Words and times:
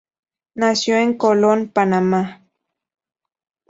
Nació 0.55 0.97
en 0.97 1.15
Colon, 1.15 1.69
Panamá. 1.69 2.43